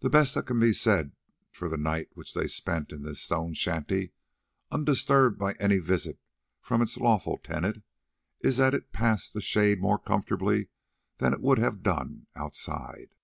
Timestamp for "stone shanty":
3.22-4.12